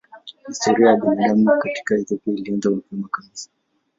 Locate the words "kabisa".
3.07-3.49